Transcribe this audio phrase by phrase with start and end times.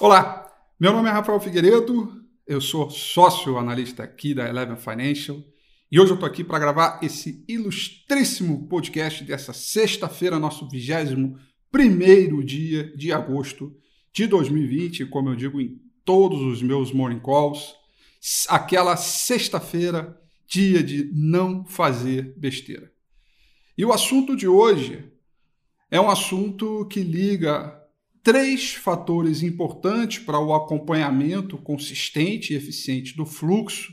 [0.00, 0.50] Olá,
[0.80, 5.36] meu nome é Rafael Figueiredo, eu sou sócio analista aqui da Eleven Financial
[5.92, 11.36] e hoje eu estou aqui para gravar esse ilustríssimo podcast dessa sexta-feira, nosso 21
[11.70, 13.76] primeiro dia de agosto
[14.10, 17.74] de 2020, como eu digo em todos os meus morning calls,
[18.48, 22.90] aquela sexta-feira, dia de não fazer besteira.
[23.76, 25.12] E o assunto de hoje
[25.90, 27.79] é um assunto que liga
[28.22, 33.92] três fatores importantes para o acompanhamento consistente e eficiente do fluxo,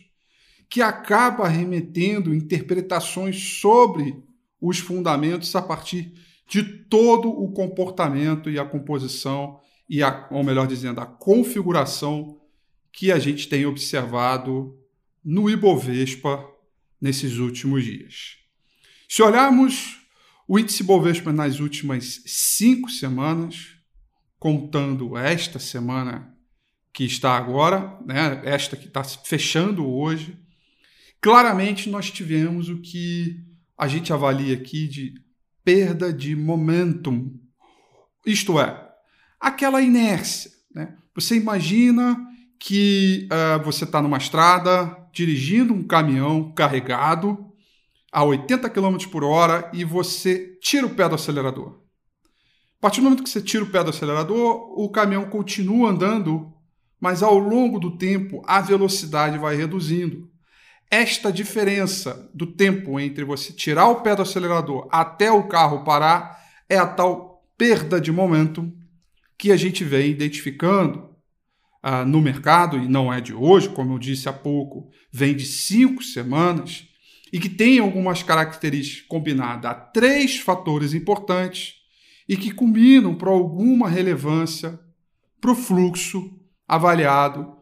[0.70, 4.22] que acaba remetendo interpretações sobre
[4.62, 6.14] os fundamentos a partir
[6.48, 9.60] de todo o comportamento e a composição
[9.90, 12.42] e a, ou melhor dizendo, a configuração
[12.92, 14.78] que a gente tem observado
[15.24, 16.44] no Ibovespa
[17.00, 18.38] nesses últimos dias.
[19.08, 20.02] Se olharmos
[20.48, 23.77] o índice Ibovespa nas últimas cinco semanas,
[24.40, 26.34] contando esta semana
[26.94, 30.38] que está agora, né, esta que está fechando hoje,
[31.22, 33.44] claramente nós tivemos o que
[33.78, 35.14] a gente avalia aqui de
[35.64, 37.38] perda de momentum.
[38.26, 38.90] Isto é,
[39.40, 40.52] aquela inércia.
[40.74, 40.96] Né?
[41.14, 42.18] Você imagina
[42.60, 47.52] que uh, você está numa estrada dirigindo um caminhão carregado
[48.12, 51.87] a 80 km por hora e você tira o pé do acelerador.
[52.80, 56.54] A partir do momento que você tira o pé do acelerador, o caminhão continua andando,
[57.02, 60.30] mas ao longo do tempo a velocidade vai reduzindo.
[60.90, 66.38] Esta diferença do tempo entre você tirar o pé do acelerador até o carro parar
[66.70, 68.72] é a tal perda de momento
[69.38, 71.10] que a gente vem identificando
[71.84, 75.46] uh, no mercado, e não é de hoje, como eu disse há pouco, vem de
[75.46, 76.88] cinco semanas,
[77.34, 81.76] e que tem algumas características combinadas a três fatores importantes
[82.28, 84.80] e que combinam para alguma relevância
[85.40, 87.56] para o fluxo avaliado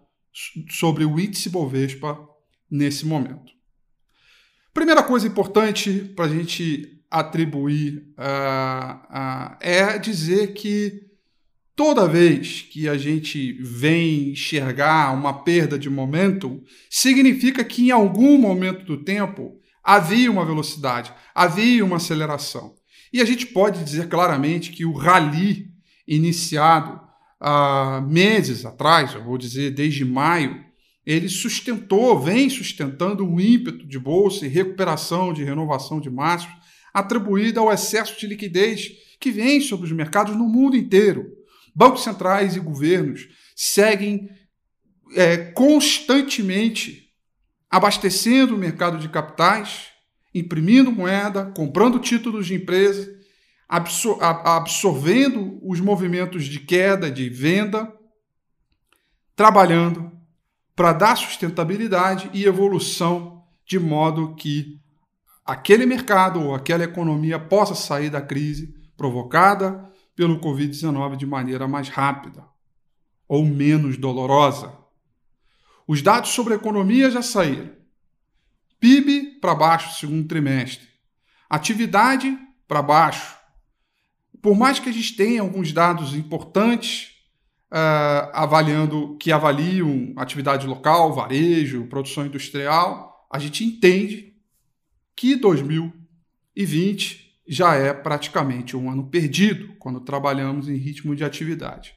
[0.69, 2.17] sobre o índice Bovespa
[2.69, 3.53] nesse momento.
[4.73, 11.05] Primeira coisa importante para a gente atribuir uh, uh, é dizer que
[11.75, 18.37] toda vez que a gente vem enxergar uma perda de momento, significa que em algum
[18.37, 22.75] momento do tempo havia uma velocidade, havia uma aceleração.
[23.15, 25.71] E a gente pode dizer claramente que o rally
[26.05, 26.99] iniciado
[27.39, 30.61] há meses atrás, eu vou dizer desde maio,
[31.05, 36.57] ele sustentou, vem sustentando o ímpeto de bolsa e recuperação de renovação de máximos
[36.93, 41.25] atribuída ao excesso de liquidez que vem sobre os mercados no mundo inteiro.
[41.73, 44.29] Bancos centrais e governos seguem
[45.15, 47.13] é, constantemente
[47.71, 49.94] abastecendo o mercado de capitais
[50.35, 53.09] imprimindo moeda, comprando títulos de empresa,
[53.67, 57.91] absor absorvendo os movimentos de queda, de venda,
[59.35, 60.11] trabalhando
[60.75, 64.79] para dar sustentabilidade e evolução de modo que
[65.45, 71.87] aquele mercado ou aquela economia possa sair da crise provocada pelo Covid-19 de maneira mais
[71.87, 72.45] rápida
[73.27, 74.77] ou menos dolorosa.
[75.87, 77.74] Os dados sobre a economia já saíram.
[78.79, 80.87] PIB para baixo segundo trimestre.
[81.49, 82.37] Atividade
[82.67, 83.35] para baixo.
[84.41, 87.11] Por mais que a gente tenha alguns dados importantes
[87.71, 94.33] uh, avaliando que avaliam atividade local, varejo, produção industrial, a gente entende
[95.15, 101.93] que 2020 já é praticamente um ano perdido quando trabalhamos em ritmo de atividade.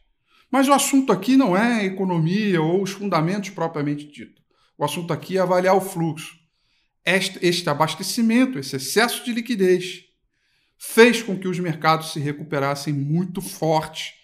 [0.51, 4.41] Mas o assunto aqui não é economia ou os fundamentos propriamente dito.
[4.77, 6.38] O assunto aqui é avaliar o fluxo
[7.05, 10.05] este, este abastecimento, esse excesso de liquidez,
[10.77, 14.15] fez com que os mercados se recuperassem muito forte,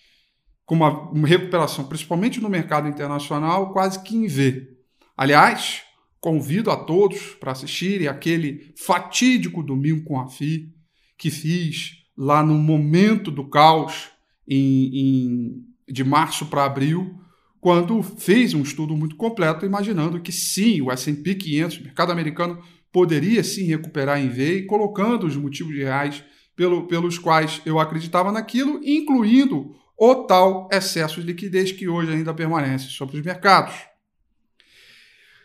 [0.64, 4.76] com uma, uma recuperação, principalmente no mercado internacional, quase que em V.
[5.16, 5.82] Aliás,
[6.20, 10.72] convido a todos para assistirem aquele fatídico domingo com a FI
[11.18, 14.10] que fiz lá no momento do caos
[14.48, 17.20] em, em de março para abril,
[17.64, 22.62] quando fez um estudo muito completo, imaginando que sim, o S&P 500, o mercado americano,
[22.92, 26.22] poderia sim recuperar em V e colocando os motivos reais
[26.54, 32.34] pelo, pelos quais eu acreditava naquilo, incluindo o tal excesso de liquidez que hoje ainda
[32.34, 33.74] permanece sobre os mercados.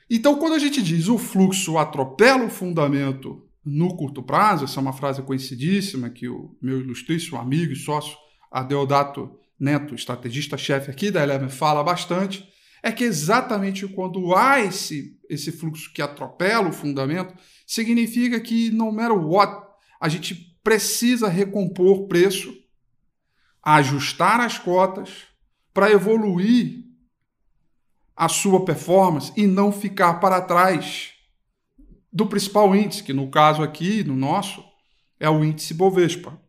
[0.09, 4.81] Então, quando a gente diz o fluxo atropela o fundamento no curto prazo, essa é
[4.81, 8.17] uma frase conhecidíssima que o meu ilustríssimo amigo e sócio
[8.51, 12.47] Adeodato Neto, estrategista-chefe aqui da Eleven, fala bastante,
[12.81, 17.35] é que exatamente quando há esse, esse fluxo que atropela o fundamento,
[17.67, 19.67] significa que, no matter what,
[19.99, 22.53] a gente precisa recompor preço,
[23.61, 25.27] ajustar as cotas
[25.73, 26.85] para evoluir
[28.15, 31.13] a sua performance e não ficar para trás
[32.11, 34.63] do principal índice, que no caso aqui, no nosso,
[35.19, 36.39] é o índice Bovespa.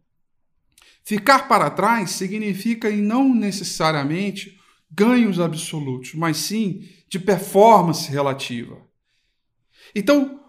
[1.02, 4.58] Ficar para trás significa em não necessariamente
[4.91, 8.79] ganhos absolutos, mas sim de performance relativa.
[9.94, 10.41] Então,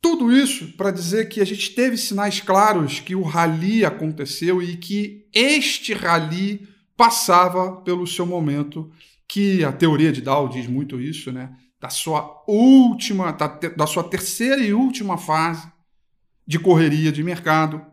[0.00, 4.76] tudo isso para dizer que a gente teve sinais claros que o rally aconteceu e
[4.76, 8.90] que este rally passava pelo seu momento
[9.26, 11.54] que a teoria de Dow diz muito isso, né?
[11.80, 15.70] Da sua última, da, da sua terceira e última fase
[16.46, 17.84] de correria de mercado,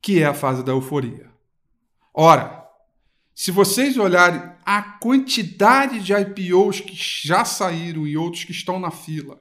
[0.00, 1.28] que é a fase da euforia.
[2.20, 2.64] Ora,
[3.32, 8.90] se vocês olharem a quantidade de IPOs que já saíram e outros que estão na
[8.90, 9.40] fila,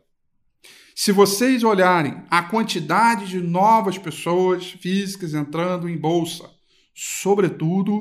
[0.96, 6.48] se vocês olharem a quantidade de novas pessoas físicas entrando em bolsa,
[6.94, 7.98] sobretudo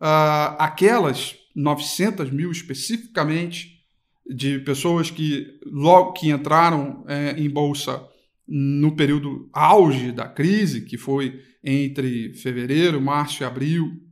[0.00, 3.84] uh, aquelas 900 mil especificamente
[4.24, 8.00] de pessoas que logo que entraram é, em bolsa
[8.46, 14.03] no período auge da crise, que foi entre fevereiro, março e abril.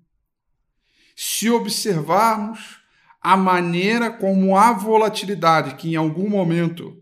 [1.14, 2.80] Se observarmos
[3.20, 7.00] a maneira como a volatilidade, que em algum momento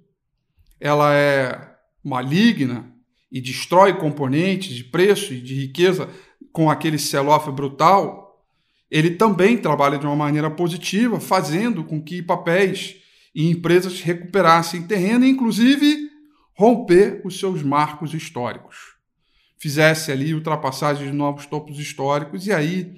[0.78, 1.74] ela é
[2.04, 2.94] maligna
[3.30, 6.08] e destrói componentes de preço e de riqueza
[6.52, 8.44] com aquele sell-off brutal,
[8.90, 12.96] ele também trabalha de uma maneira positiva, fazendo com que papéis
[13.34, 16.10] e empresas recuperassem terreno, inclusive
[16.54, 18.96] romper os seus marcos históricos.
[19.56, 22.96] Fizesse ali ultrapassagem de novos topos históricos, e aí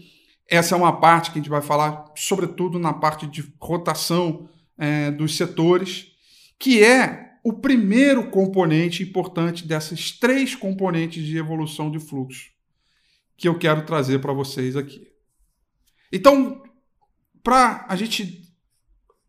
[0.48, 5.10] essa é uma parte que a gente vai falar, sobretudo na parte de rotação é,
[5.10, 6.12] dos setores,
[6.58, 12.50] que é o primeiro componente importante dessas três componentes de evolução de fluxo
[13.36, 15.08] que eu quero trazer para vocês aqui.
[16.12, 16.62] Então,
[17.42, 18.42] para a gente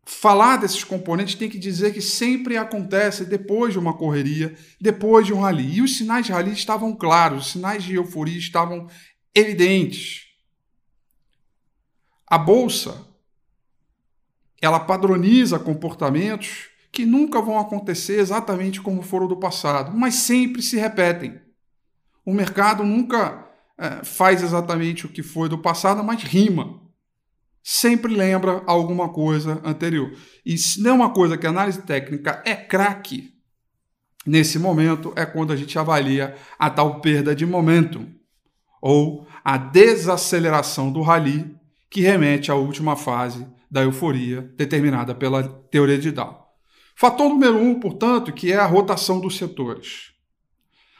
[0.06, 5.32] falar desses componentes, tem que dizer que sempre acontece depois de uma correria, depois de
[5.32, 5.76] um rally.
[5.76, 8.86] E os sinais de rally estavam claros, os sinais de euforia estavam
[9.34, 10.26] evidentes.
[12.26, 13.06] A bolsa
[14.60, 20.76] ela padroniza comportamentos que nunca vão acontecer exatamente como foram do passado, mas sempre se
[20.76, 21.40] repetem.
[22.24, 26.80] O mercado nunca é, faz exatamente o que foi do passado, mas rima.
[27.62, 30.16] Sempre lembra alguma coisa anterior.
[30.46, 33.34] E se não é uma coisa que a análise técnica é craque,
[34.26, 38.06] nesse momento é quando a gente avalia a tal perda de momentum,
[38.80, 41.54] ou a desaceleração do rally,
[41.94, 46.44] que remete à última fase da euforia determinada pela teoria de Dow.
[46.96, 50.10] Fator número um, portanto, que é a rotação dos setores.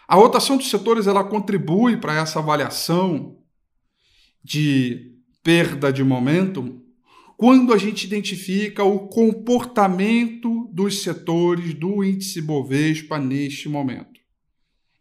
[0.07, 3.39] A rotação dos setores ela contribui para essa avaliação
[4.41, 6.81] de perda de momento
[7.37, 14.21] quando a gente identifica o comportamento dos setores do índice Bovespa neste momento.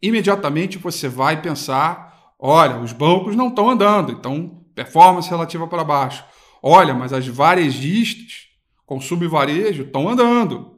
[0.02, 6.24] Imediatamente você vai pensar: olha, os bancos não estão andando, então performance relativa para baixo.
[6.62, 8.48] Olha, mas as varejistas,
[8.86, 10.74] consumo e varejo, estão andando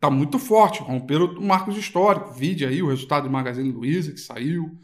[0.00, 2.36] está muito forte, romperam marcos históricos.
[2.38, 4.78] Vide aí o resultado do Magazine Luiza, que saiu.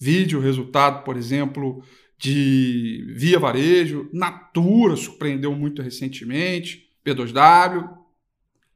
[0.00, 1.84] Vide o resultado, por exemplo,
[2.18, 4.08] de Via Varejo.
[4.12, 6.90] Natura surpreendeu muito recentemente.
[7.04, 7.86] P2W.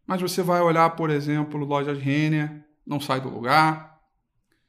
[0.07, 3.99] Mas você vai olhar, por exemplo, lojas Renner, não sai do lugar.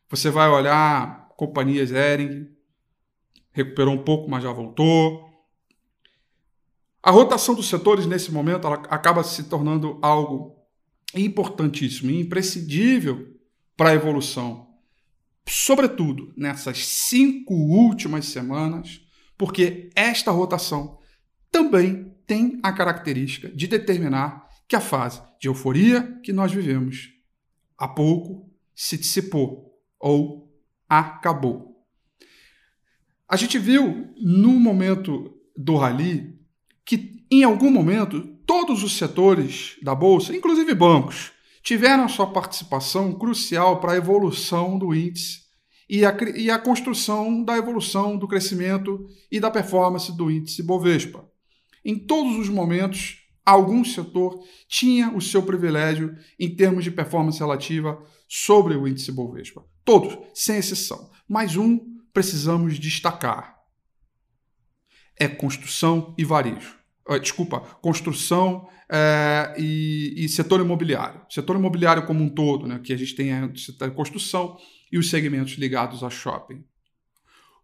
[0.09, 2.47] Você vai olhar companhias Ering,
[3.57, 5.27] recuperou um pouco, mas já voltou.
[7.01, 10.55] A rotação dos setores nesse momento acaba se tornando algo
[11.15, 13.35] importantíssimo e imprescindível
[13.75, 14.67] para a evolução,
[15.47, 19.01] sobretudo nessas cinco últimas semanas,
[19.37, 20.99] porque esta rotação
[21.51, 27.09] também tem a característica de determinar que a fase de euforia que nós vivemos
[27.77, 30.53] há pouco se dissipou ou
[30.89, 31.76] acabou.
[33.29, 36.37] A gente viu no momento do rally
[36.85, 43.81] que em algum momento todos os setores da Bolsa, inclusive bancos, tiveram sua participação crucial
[43.81, 45.41] para a evolução do índice
[45.89, 51.29] e a, e a construção da evolução do crescimento e da performance do índice Bovespa.
[51.83, 58.01] Em todos os momentos, algum setor tinha o seu privilégio em termos de performance relativa
[58.25, 59.65] sobre o índice Bovespa.
[59.83, 61.09] Todos, sem exceção.
[61.27, 63.59] Mas um precisamos destacar:
[65.15, 66.75] é construção e varejo
[67.21, 71.21] desculpa, construção é, e, e, setor imobiliário.
[71.29, 74.57] Setor imobiliário como um todo, né, que a gente tem a construção
[74.91, 76.65] e os segmentos ligados a shopping.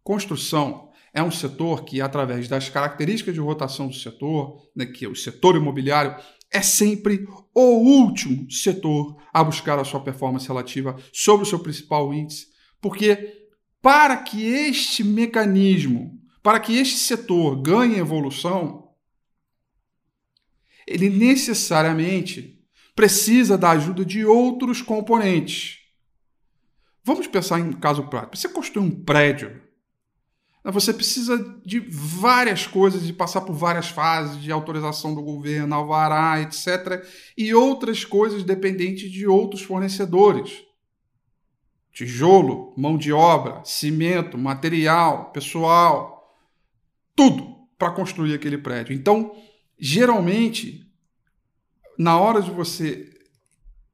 [0.01, 5.09] Construção é um setor que, através das características de rotação do setor, né, que é
[5.09, 6.15] o setor imobiliário,
[6.49, 12.13] é sempre o último setor a buscar a sua performance relativa sobre o seu principal
[12.13, 12.47] índice,
[12.79, 13.42] porque
[13.83, 18.93] para que este mecanismo, para que este setor ganhe evolução,
[20.87, 25.79] ele necessariamente precisa da ajuda de outros componentes.
[27.03, 28.37] Vamos pensar em um caso prático.
[28.37, 29.61] Você construir um prédio,
[30.63, 36.39] você precisa de várias coisas, de passar por várias fases de autorização do governo, alvará,
[36.41, 37.05] etc.
[37.37, 40.63] E outras coisas dependentes de outros fornecedores.
[41.93, 46.35] Tijolo, mão de obra, cimento, material, pessoal,
[47.15, 48.95] tudo para construir aquele prédio.
[48.95, 49.35] Então,
[49.79, 50.91] geralmente,
[51.97, 53.13] na hora de você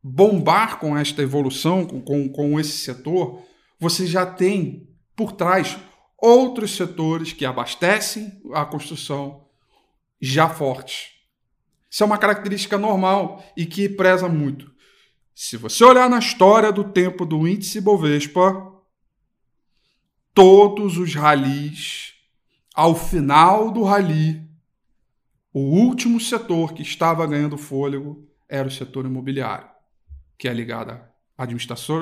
[0.01, 3.41] bombar com esta evolução, com, com, esse setor,
[3.77, 5.77] você já tem por trás
[6.18, 9.46] outros setores que abastecem a construção
[10.22, 11.12] já fortes.
[11.89, 14.72] Isso é uma característica normal e que preza muito.
[15.41, 18.74] Se você olhar na história do tempo do índice Bovespa,
[20.34, 22.13] todos os ralis,
[22.75, 24.46] ao final do rally,
[25.53, 29.65] o último setor que estava ganhando fôlego era o setor imobiliário,
[30.38, 31.43] que é ligado a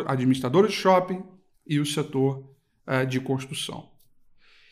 [0.07, 1.23] administradores de shopping
[1.67, 2.43] e o setor
[2.87, 3.91] eh, de construção.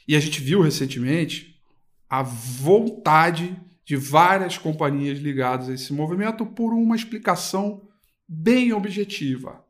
[0.07, 1.61] E a gente viu recentemente
[2.09, 3.55] a vontade
[3.85, 7.84] de várias companhias ligadas a esse movimento por uma explicação
[8.27, 9.63] bem objetiva: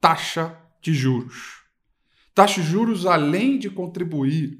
[0.00, 1.62] taxa de juros.
[2.34, 4.58] Taxa de juros, além de contribuir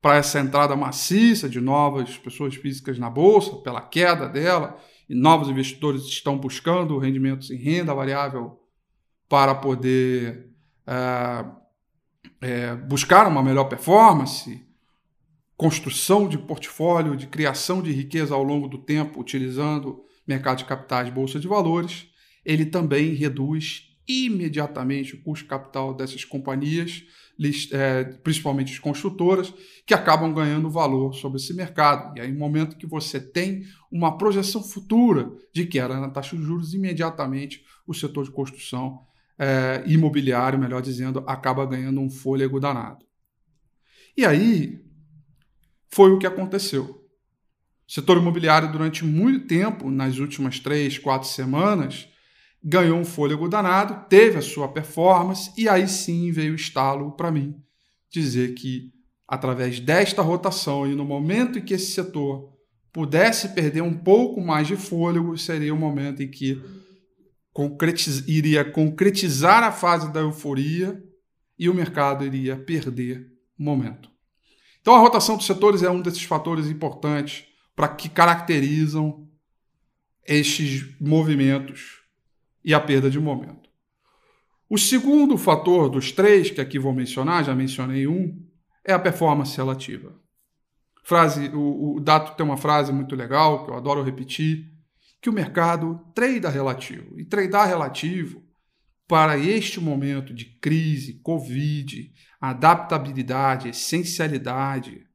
[0.00, 4.78] para essa entrada maciça de novas pessoas físicas na bolsa, pela queda dela,
[5.08, 8.60] e novos investidores estão buscando rendimentos em renda variável
[9.28, 10.50] para poder
[10.86, 11.44] é,
[12.40, 14.64] é, buscar uma melhor performance,
[15.56, 21.08] construção de portfólio, de criação de riqueza ao longo do tempo, utilizando mercado de capitais,
[21.08, 22.08] bolsa de valores,
[22.46, 27.02] ele também reduz imediatamente o custo capital dessas companhias,
[27.72, 29.52] é, principalmente as construtoras,
[29.84, 32.16] que acabam ganhando valor sobre esse mercado.
[32.16, 36.42] E aí, no momento que você tem uma projeção futura de queda na taxa de
[36.42, 39.00] juros, imediatamente o setor de construção
[39.36, 43.04] é, imobiliário, melhor dizendo, acaba ganhando um fôlego danado.
[44.16, 44.80] E aí
[45.90, 47.02] foi o que aconteceu.
[47.88, 52.08] O setor imobiliário, durante muito tempo, nas últimas três, quatro semanas,
[52.68, 57.30] ganhou um fôlego danado, teve a sua performance, e aí sim veio o estalo para
[57.30, 57.54] mim
[58.10, 58.90] dizer que,
[59.28, 62.52] através desta rotação e no momento em que esse setor
[62.92, 66.60] pudesse perder um pouco mais de fôlego, seria o momento em que
[67.52, 71.00] concretiz, iria concretizar a fase da euforia
[71.56, 74.10] e o mercado iria perder momento.
[74.80, 77.44] Então a rotação dos setores é um desses fatores importantes
[77.76, 79.28] para que caracterizam
[80.26, 81.95] estes movimentos
[82.66, 83.70] e a perda de momento.
[84.68, 88.44] O segundo fator dos três que aqui vou mencionar, já mencionei um,
[88.84, 90.12] é a performance relativa.
[91.04, 94.66] Frase, o, o Dato tem uma frase muito legal que eu adoro repetir,
[95.22, 97.18] que o mercado trada relativo.
[97.20, 98.42] E tradar relativo
[99.06, 105.06] para este momento de crise, Covid, adaptabilidade, essencialidade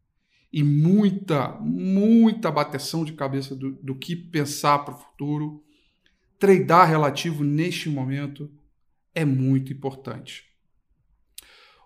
[0.54, 5.62] e muita, muita bateção de cabeça do, do que pensar para o futuro,
[6.42, 8.52] tradar relativo neste momento
[9.14, 10.44] é muito importante.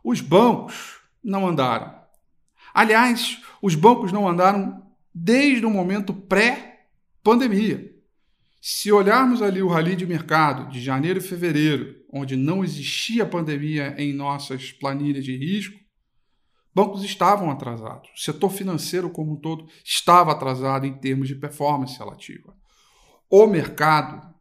[0.01, 1.93] Os bancos não andaram.
[2.74, 4.81] Aliás, os bancos não andaram
[5.13, 7.93] desde o momento pré-pandemia.
[8.62, 13.93] Se olharmos ali o rally de mercado de janeiro e fevereiro, onde não existia pandemia
[13.97, 15.77] em nossas planilhas de risco,
[16.74, 18.09] bancos estavam atrasados.
[18.15, 22.55] O setor financeiro como um todo estava atrasado em termos de performance relativa.
[23.29, 24.35] O mercado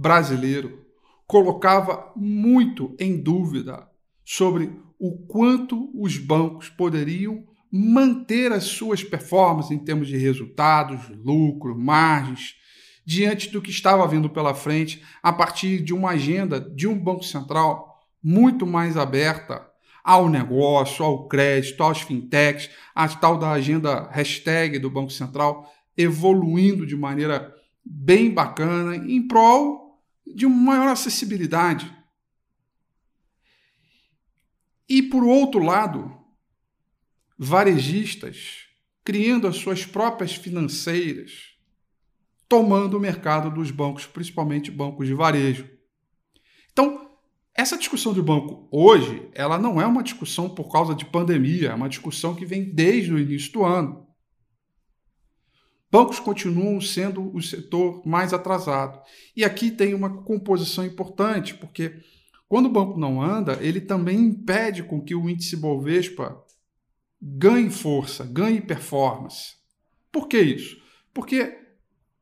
[0.00, 0.86] brasileiro
[1.26, 3.86] colocava muito em dúvida
[4.24, 11.78] sobre o quanto os bancos poderiam manter as suas performances em termos de resultados, lucro,
[11.78, 12.54] margens,
[13.04, 17.22] diante do que estava vindo pela frente a partir de uma agenda de um Banco
[17.22, 19.68] Central muito mais aberta
[20.02, 26.86] ao negócio, ao crédito, aos fintechs, a tal da agenda hashtag do Banco Central evoluindo
[26.86, 27.54] de maneira
[27.84, 29.89] bem bacana em prol
[30.34, 31.94] de maior acessibilidade.
[34.88, 36.16] E por outro lado,
[37.38, 38.70] varejistas
[39.04, 41.56] criando as suas próprias financeiras,
[42.48, 45.68] tomando o mercado dos bancos, principalmente bancos de varejo.
[46.72, 47.10] Então,
[47.54, 51.74] essa discussão de banco hoje, ela não é uma discussão por causa de pandemia, é
[51.74, 54.06] uma discussão que vem desde o início do ano.
[55.90, 59.00] Bancos continuam sendo o setor mais atrasado.
[59.36, 62.00] E aqui tem uma composição importante, porque
[62.48, 66.40] quando o banco não anda, ele também impede com que o índice Bovespa
[67.20, 69.54] ganhe força, ganhe performance.
[70.12, 70.80] Por que isso?
[71.12, 71.56] Porque,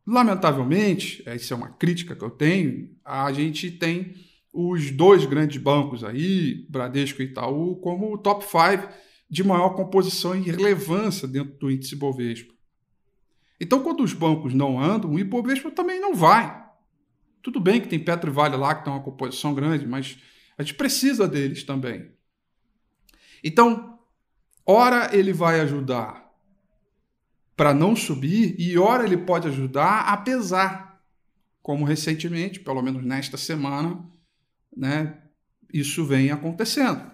[0.07, 4.15] lamentavelmente, essa é uma crítica que eu tenho, a gente tem
[4.53, 8.89] os dois grandes bancos aí, Bradesco e Itaú, como o top 5
[9.31, 12.58] de maior composição e relevância dentro do índice Bovespa.
[13.61, 16.67] Então, quando os bancos não andam, o Ibovespa também não vai.
[17.43, 20.19] Tudo bem que tem Petro e Vale lá que tem uma composição grande, mas
[20.57, 22.13] a gente precisa deles também.
[23.43, 23.99] Então,
[24.67, 26.29] ora ele vai ajudar
[27.57, 31.03] para não subir e ora ele pode ajudar a pesar,
[31.61, 34.05] como recentemente, pelo menos nesta semana,
[34.77, 35.21] né,
[35.73, 37.11] isso vem acontecendo.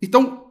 [0.00, 0.45] Então,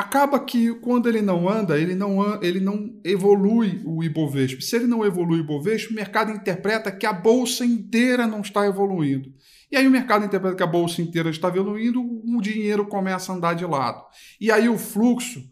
[0.00, 4.62] acaba que quando ele não anda, ele não, ele não evolui o Ibovespa.
[4.62, 8.66] Se ele não evolui o Ibovespa, o mercado interpreta que a bolsa inteira não está
[8.66, 9.30] evoluindo.
[9.70, 13.34] E aí o mercado interpreta que a bolsa inteira está evoluindo, o dinheiro começa a
[13.34, 14.02] andar de lado.
[14.40, 15.44] E aí o fluxo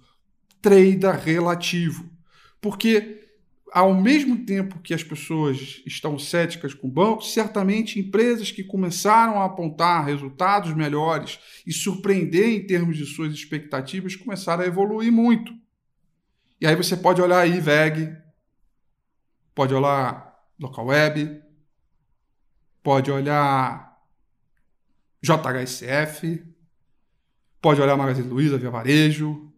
[0.62, 2.08] treina relativo.
[2.60, 3.17] Porque
[3.72, 9.40] ao mesmo tempo que as pessoas estão céticas com o banco, certamente empresas que começaram
[9.40, 15.52] a apontar resultados melhores e surpreender em termos de suas expectativas começaram a evoluir muito.
[16.60, 18.16] E aí você pode olhar aí VEG,
[19.54, 21.42] pode olhar Local Web,
[22.82, 23.96] pode olhar
[25.22, 26.42] JHSF,
[27.60, 29.52] pode olhar Magazine Luiza, Via Varejo,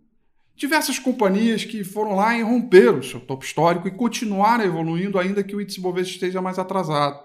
[0.60, 5.42] diversas companhias que foram lá e romperam o seu topo histórico e continuaram evoluindo, ainda
[5.42, 7.18] que o índice Bovespa esteja mais atrasado.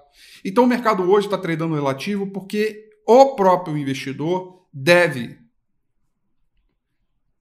[0.43, 5.37] Então o mercado hoje está tradando relativo porque o próprio investidor deve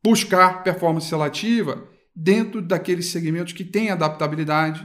[0.02, 4.85] buscar performance relativa dentro daqueles segmentos que têm adaptabilidade.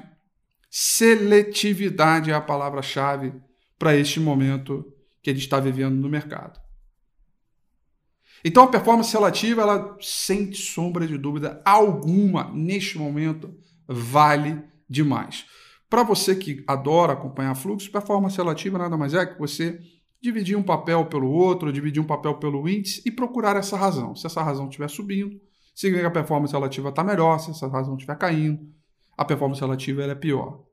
[0.70, 3.34] Seletividade é a palavra-chave
[3.80, 4.86] para este momento
[5.24, 6.60] que ele está vivendo no mercado.
[8.44, 13.54] Então a performance relativa, ela sem sombra de dúvida alguma neste momento
[13.88, 15.46] vale demais.
[15.90, 19.80] Para você que adora acompanhar fluxo, performance relativa nada mais é que você
[20.22, 24.16] dividir um papel pelo outro, dividir um papel pelo índice e procurar essa razão.
[24.16, 25.40] Se essa razão estiver subindo,
[25.74, 28.68] significa que a performance relativa está melhor, se essa razão estiver caindo,
[29.18, 30.64] a performance relativa é pior.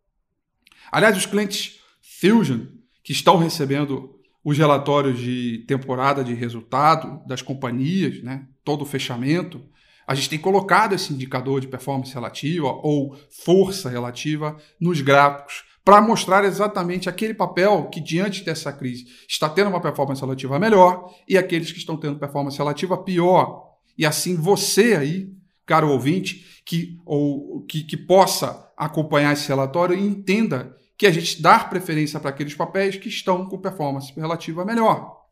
[0.90, 1.80] Aliás, os clientes
[2.20, 2.66] Fusion
[3.02, 4.15] que estão recebendo
[4.46, 9.60] os relatórios de temporada de resultado das companhias, né, todo o fechamento,
[10.06, 16.00] a gente tem colocado esse indicador de performance relativa ou força relativa nos gráficos para
[16.00, 21.36] mostrar exatamente aquele papel que, diante dessa crise, está tendo uma performance relativa melhor e
[21.36, 23.72] aqueles que estão tendo performance relativa pior.
[23.98, 25.28] E assim você aí,
[25.66, 31.42] caro ouvinte, que, ou, que, que possa acompanhar esse relatório e entenda que a gente
[31.42, 35.26] dar preferência para aqueles papéis que estão com performance relativa melhor.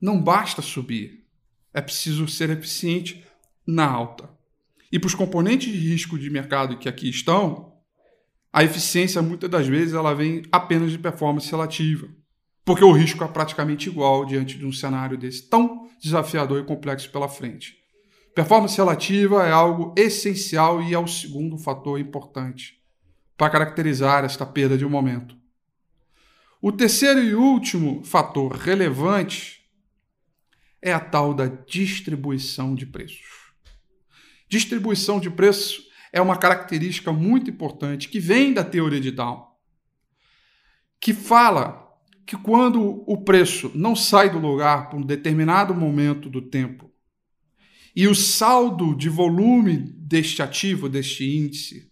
[0.00, 1.24] Não basta subir,
[1.74, 3.24] é preciso ser eficiente
[3.66, 4.30] na alta.
[4.90, 7.74] E para os componentes de risco de mercado que aqui estão,
[8.50, 12.08] a eficiência muitas das vezes ela vem apenas de performance relativa,
[12.64, 17.10] porque o risco é praticamente igual diante de um cenário desse tão desafiador e complexo
[17.10, 17.76] pela frente.
[18.34, 22.77] Performance relativa é algo essencial e é o segundo fator importante
[23.38, 25.38] para caracterizar esta perda de um momento.
[26.60, 29.62] O terceiro e último fator relevante
[30.82, 33.52] é a tal da distribuição de preços.
[34.48, 39.46] Distribuição de preços é uma característica muito importante que vem da teoria de Down,
[41.00, 41.86] que fala
[42.26, 46.90] que quando o preço não sai do lugar por um determinado momento do tempo
[47.94, 51.88] e o saldo de volume deste ativo, deste índice,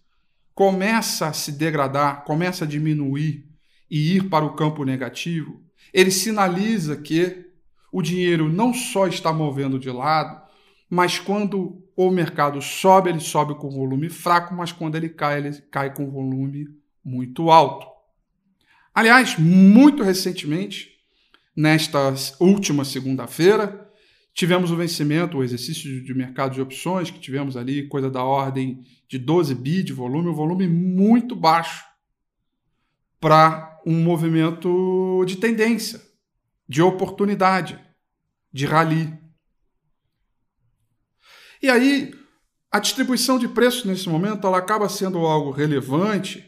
[0.57, 3.45] começa a se degradar, começa a diminuir
[3.87, 5.61] e ir para o campo negativo,
[5.93, 7.45] ele sinaliza que
[7.91, 10.41] o dinheiro não só está movendo de lado,
[10.89, 15.53] mas quando o mercado sobe, ele sobe com volume fraco, mas quando ele cai, ele
[15.69, 16.67] cai com volume
[17.05, 17.85] muito alto.
[18.95, 20.89] Aliás, muito recentemente,
[21.55, 23.86] nesta última segunda-feira,
[24.37, 28.85] Tivemos o vencimento, o exercício de mercado de opções, que tivemos ali coisa da ordem
[29.07, 31.83] de 12 bi de volume, um volume muito baixo
[33.19, 35.99] para um movimento de tendência,
[36.69, 37.83] de oportunidade,
[38.53, 39.11] de rally.
[41.59, 42.13] E aí,
[42.71, 46.45] a distribuição de preços nesse momento ela acaba sendo algo relevante,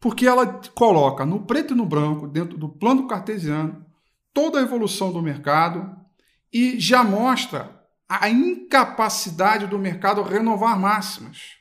[0.00, 3.84] porque ela coloca no preto e no branco, dentro do plano cartesiano,
[4.32, 6.05] toda a evolução do mercado
[6.52, 7.76] e já mostra
[8.08, 11.56] a incapacidade do mercado renovar máximas.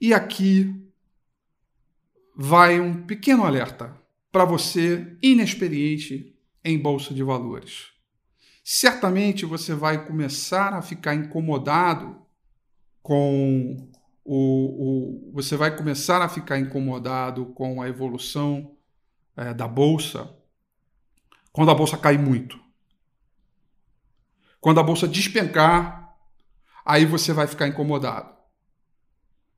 [0.00, 0.74] E aqui
[2.36, 3.96] vai um pequeno alerta
[4.30, 7.92] para você inexperiente em bolsa de valores.
[8.64, 12.20] Certamente você vai começar a ficar incomodado
[13.02, 13.76] com
[14.24, 18.74] o, o você vai começar a ficar incomodado com a evolução
[19.36, 20.34] é, da bolsa
[21.52, 22.63] quando a bolsa cai muito.
[24.64, 26.16] Quando a bolsa despencar,
[26.86, 28.32] aí você vai ficar incomodado.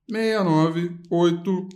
[0.09, 1.68] 698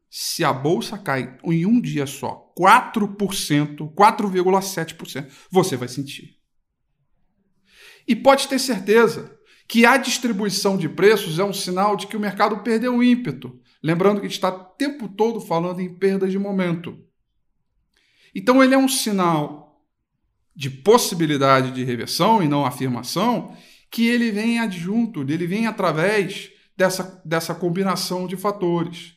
[0.08, 6.38] se a bolsa cai em um dia só 4%, 4,7%, você vai sentir.
[8.06, 9.37] E pode ter certeza
[9.68, 13.60] que a distribuição de preços é um sinal de que o mercado perdeu o ímpeto.
[13.82, 16.98] Lembrando que a gente está o tempo todo falando em perda de momento.
[18.34, 19.84] Então, ele é um sinal
[20.56, 23.54] de possibilidade de reversão e não afirmação,
[23.90, 29.14] que ele vem adjunto, ele vem através dessa, dessa combinação de fatores.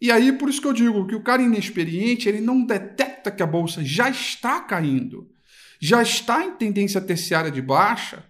[0.00, 3.42] E aí, por isso que eu digo que o cara inexperiente, ele não detecta que
[3.42, 5.30] a bolsa já está caindo,
[5.80, 8.24] já está em tendência terciária de baixa,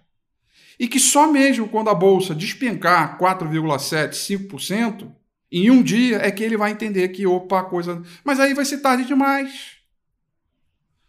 [0.79, 5.11] e que só mesmo quando a bolsa despencar 4,7%, 5%,
[5.51, 8.01] em um dia é que ele vai entender que, opa, coisa.
[8.23, 9.75] Mas aí vai ser tarde demais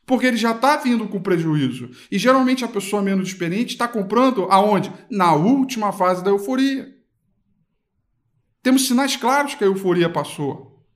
[0.06, 1.90] porque ele já está vindo com prejuízo.
[2.10, 4.92] E geralmente a pessoa menos experiente está comprando aonde?
[5.10, 6.94] Na última fase da euforia.
[8.62, 10.86] Temos sinais claros que a euforia passou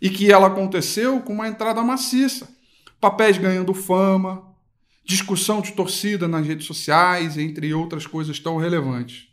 [0.00, 2.48] e que ela aconteceu com uma entrada maciça.
[3.00, 4.53] Papéis ganhando fama,
[5.04, 9.28] discussão de torcida nas redes sociais, entre outras coisas tão relevantes.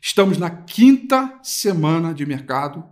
[0.00, 2.84] Estamos na quinta semana de mercado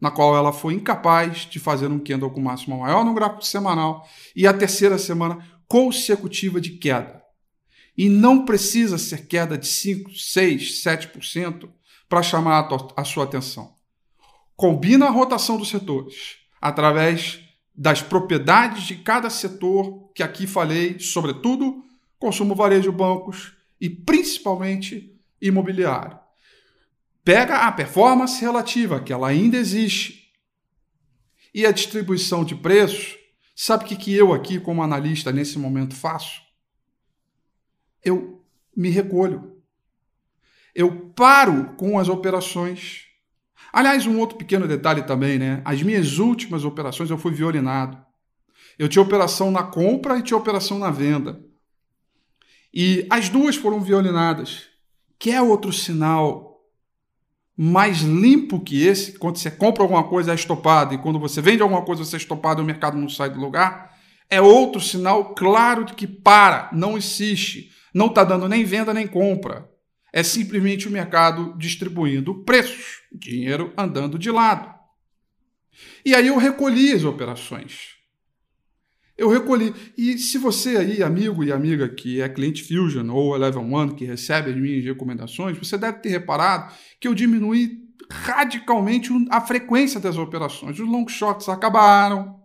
[0.00, 4.08] na qual ela foi incapaz de fazer um candle com máxima maior no gráfico semanal
[4.34, 7.22] e a terceira semana consecutiva de queda.
[7.96, 11.68] E não precisa ser queda de 5, 6, 7%
[12.08, 13.74] para chamar a, a sua atenção.
[14.56, 17.40] Combina a rotação dos setores através
[17.80, 21.82] das propriedades de cada setor que aqui falei, sobretudo
[22.18, 26.18] consumo varejo, bancos e principalmente imobiliário.
[27.24, 30.30] Pega a performance relativa, que ela ainda existe,
[31.54, 33.16] e a distribuição de preços.
[33.56, 36.42] Sabe o que, que eu aqui, como analista, nesse momento faço?
[38.04, 38.44] Eu
[38.76, 39.56] me recolho.
[40.74, 43.06] Eu paro com as operações.
[43.72, 45.62] Aliás, um outro pequeno detalhe também, né?
[45.64, 47.98] As minhas últimas operações eu fui violinado.
[48.78, 51.40] Eu tinha operação na compra e tinha operação na venda.
[52.72, 54.66] E as duas foram violinadas.
[55.18, 56.50] Que é outro sinal
[57.56, 61.60] mais limpo que esse, quando você compra alguma coisa é estopado e quando você vende
[61.60, 63.94] alguma coisa você é estopado e o mercado não sai do lugar,
[64.30, 69.06] é outro sinal claro de que para, não existe, não está dando nem venda nem
[69.06, 69.68] compra.
[70.10, 74.72] É simplesmente o mercado distribuindo preços, dinheiro andando de lado.
[76.04, 78.00] E aí eu recolhi as operações.
[79.16, 79.74] Eu recolhi.
[79.98, 84.04] E se você aí, amigo e amiga que é cliente Fusion ou Eleven One, que
[84.04, 90.16] recebe as minhas recomendações, você deve ter reparado que eu diminui radicalmente a frequência das
[90.16, 90.80] operações.
[90.80, 92.40] Os long shorts acabaram.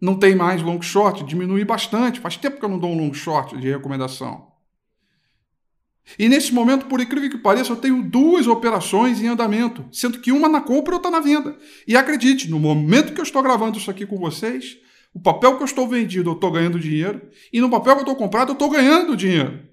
[0.00, 2.20] Não tem mais long short, diminui bastante.
[2.20, 4.49] Faz tempo que eu não dou um long short de recomendação.
[6.18, 10.32] E nesse momento, por incrível que pareça, eu tenho duas operações em andamento, sendo que
[10.32, 11.56] uma na compra e outra na venda.
[11.86, 14.78] E acredite, no momento que eu estou gravando isso aqui com vocês,
[15.12, 17.30] o papel que eu estou vendido, eu estou ganhando dinheiro.
[17.52, 19.68] E no papel que eu estou comprado, eu estou ganhando dinheiro.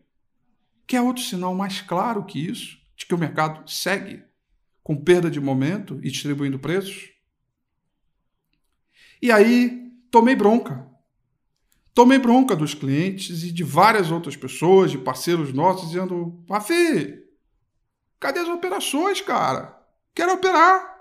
[0.86, 4.24] Que é outro sinal mais claro que isso, de que o mercado segue
[4.84, 7.10] com perda de momento e distribuindo preços?
[9.22, 10.88] E aí tomei bronca.
[11.98, 17.24] Tomei bronca dos clientes e de várias outras pessoas, de parceiros nossos, dizendo: Rafi,
[18.20, 19.76] cadê as operações, cara?
[20.14, 20.96] Quero operar.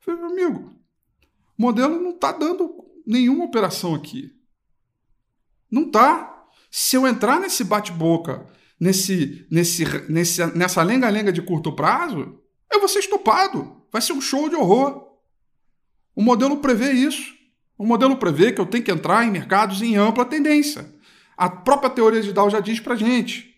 [0.00, 0.74] Falei, amigo,
[1.58, 2.74] o modelo não está dando
[3.06, 4.34] nenhuma operação aqui.
[5.70, 6.48] Não tá.
[6.70, 8.46] Se eu entrar nesse bate-boca,
[8.80, 12.40] nesse, nesse, nesse, nessa lenga-lenga de curto prazo,
[12.72, 13.82] eu vou ser estupado.
[13.92, 15.06] Vai ser um show de horror.
[16.16, 17.39] O modelo prevê isso.
[17.80, 20.94] O modelo prevê que eu tenho que entrar em mercados em ampla tendência.
[21.34, 23.54] A própria teoria de Dow já diz para gente.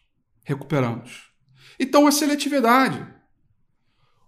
[0.45, 1.31] Recuperamos.
[1.79, 3.07] Então, a seletividade.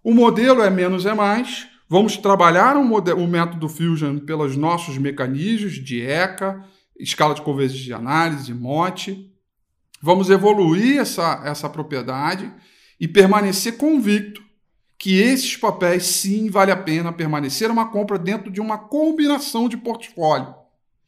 [0.03, 1.67] O modelo é menos é mais.
[1.89, 6.65] Vamos trabalhar o, modelo, o método Fusion pelos nossos mecanismos de ECA,
[6.99, 9.31] escala de convergência de análise, MOT.
[10.01, 12.53] Vamos evoluir essa, essa propriedade
[13.01, 14.43] e permanecer convicto
[14.99, 19.77] que esses papéis sim vale a pena permanecer uma compra dentro de uma combinação de
[19.77, 20.64] portfólio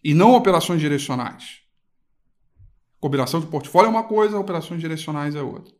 [0.06, 1.62] e não operações direcionais.
[3.00, 5.74] Combinação de portfólio é uma coisa, operações direcionais é outra.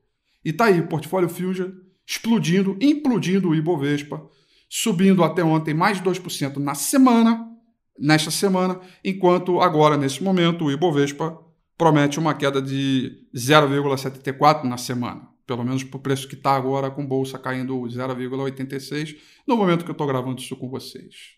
[0.45, 1.71] E tá aí, o portfólio Fusion
[2.05, 4.29] explodindo, implodindo o Ibovespa,
[4.69, 7.49] subindo até ontem mais de 2% na semana,
[7.97, 11.39] nesta semana, enquanto agora, nesse momento, o Ibovespa
[11.79, 15.29] promete uma queda de 0,74 na semana.
[15.47, 19.91] Pelo menos para o preço que está agora, com bolsa caindo 0,86, no momento que
[19.91, 21.37] eu estou gravando isso com vocês.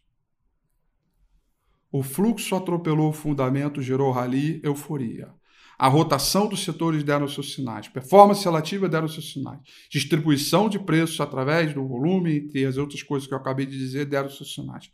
[1.90, 5.32] O fluxo atropelou o fundamento, gerou rally, euforia.
[5.78, 7.88] A rotação dos setores deram seus sinais.
[7.88, 9.60] Performance relativa deram seus sinais.
[9.88, 14.04] Distribuição de preços através do volume e as outras coisas que eu acabei de dizer
[14.04, 14.90] deram seus sinais.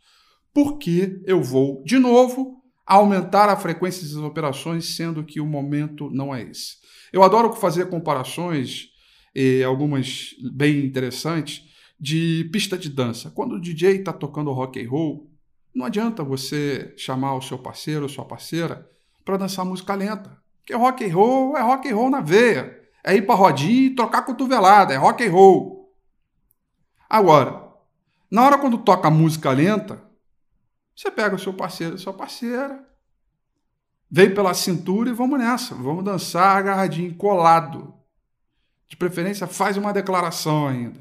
[0.53, 6.09] Por que eu vou, de novo, aumentar a frequência das operações, sendo que o momento
[6.11, 6.75] não é esse?
[7.11, 8.89] Eu adoro fazer comparações,
[9.33, 11.63] eh, algumas bem interessantes,
[11.99, 13.31] de pista de dança.
[13.31, 15.34] Quando o DJ está tocando rock and roll,
[15.75, 18.89] não adianta você chamar o seu parceiro ou sua parceira
[19.25, 20.41] para dançar música lenta.
[20.59, 22.81] Porque rock and roll é rock and roll na veia.
[23.03, 25.93] É ir para rodinha e trocar cotovelada, é rock and roll.
[27.09, 27.71] Agora,
[28.31, 30.01] na hora quando toca música lenta,
[30.95, 32.83] você pega o seu parceiro, sua parceira,
[34.09, 37.93] vem pela cintura e vamos nessa, vamos dançar agarradinho, colado.
[38.87, 40.99] De preferência, faz uma declaração ainda.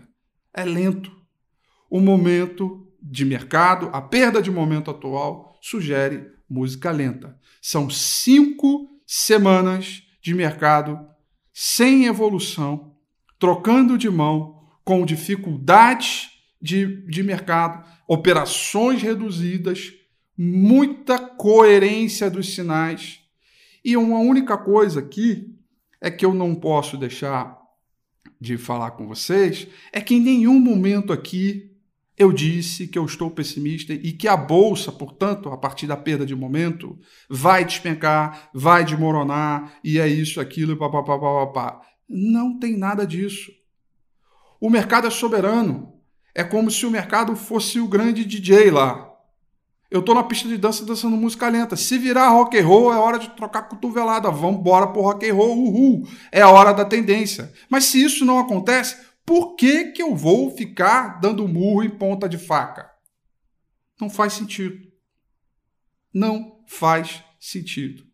[0.52, 1.12] É lento.
[1.88, 7.38] O momento de mercado, a perda de momento atual, sugere música lenta.
[7.60, 11.06] São cinco semanas de mercado
[11.52, 12.96] sem evolução,
[13.38, 19.92] trocando de mão, com dificuldades de, de mercado, operações reduzidas,
[20.36, 23.20] muita coerência dos sinais.
[23.84, 25.54] E uma única coisa aqui
[26.00, 27.62] é que eu não posso deixar
[28.40, 31.73] de falar com vocês é que em nenhum momento aqui
[32.16, 36.24] eu disse que eu estou pessimista e que a bolsa, portanto, a partir da perda
[36.24, 36.98] de momento,
[37.28, 41.18] vai despencar, vai desmoronar e é isso, aquilo papapá.
[41.18, 41.80] papapá.
[42.08, 43.50] Não tem nada disso.
[44.60, 45.92] O mercado é soberano.
[46.34, 49.10] É como se o mercado fosse o grande DJ lá.
[49.90, 51.76] Eu estou na pista de dança dançando música lenta.
[51.76, 54.30] Se virar rock and roll, é hora de trocar cotovelada.
[54.30, 56.08] Vamos embora pro rock and roll, uhul.
[56.32, 57.52] É a hora da tendência.
[57.68, 62.28] Mas se isso não acontece, por que, que eu vou ficar dando murro em ponta
[62.28, 62.90] de faca?
[64.00, 64.78] Não faz sentido.
[66.12, 68.04] Não faz sentido.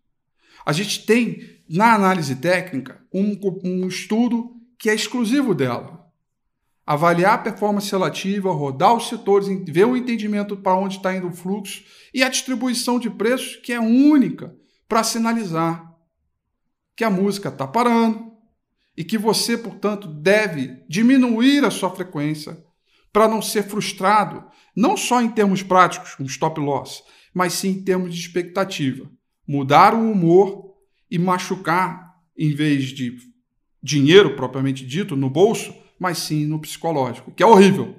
[0.65, 5.99] A gente tem, na análise técnica, um, um estudo que é exclusivo dela.
[6.87, 11.33] Avaliar a performance relativa, rodar os setores, ver o entendimento para onde está indo o
[11.33, 14.55] fluxo e a distribuição de preços, que é única
[14.89, 15.91] para sinalizar
[16.97, 18.30] que a música está parando
[18.97, 22.63] e que você, portanto, deve diminuir a sua frequência
[23.13, 27.03] para não ser frustrado, não só em termos práticos, com stop loss,
[27.35, 29.11] mas sim em termos de expectativa.
[29.47, 30.75] Mudar o humor
[31.11, 33.17] e machucar, em vez de
[33.83, 37.97] dinheiro propriamente dito, no bolso, mas sim no psicológico, que é horrível.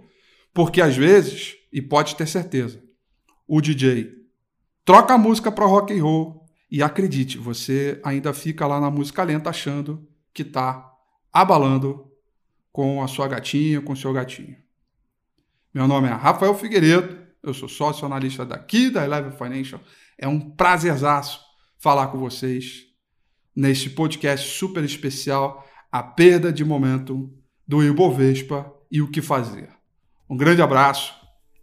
[0.53, 2.81] Porque às vezes, e pode ter certeza,
[3.47, 4.09] o DJ
[4.85, 9.23] troca a música para rock and roll e acredite, você ainda fica lá na música
[9.23, 10.91] lenta achando que está
[11.31, 12.11] abalando
[12.71, 14.55] com a sua gatinha, com o seu gatinho.
[15.73, 19.81] Meu nome é Rafael Figueiredo, eu sou sócio analista daqui da Eleven Financial.
[20.17, 21.39] É um prazerzaço
[21.79, 22.85] falar com vocês
[23.55, 27.33] neste podcast super especial, a perda de momento
[27.67, 29.69] do Ibovespa e o que fazer.
[30.29, 31.13] Um grande abraço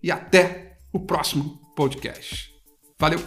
[0.02, 2.52] e até o próximo podcast.
[2.98, 3.20] Valeu!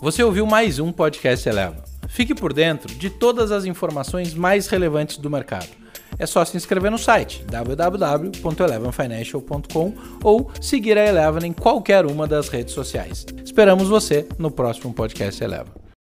[0.00, 1.89] Você ouviu mais um podcast Eleva.
[2.10, 5.80] Fique por dentro de todas as informações mais relevantes do mercado
[6.20, 12.50] é só se inscrever no site www.elevenfinancial.com ou seguir a Eleven em qualquer uma das
[12.50, 13.24] redes sociais.
[13.42, 15.80] Esperamos você no próximo podcast Eleven.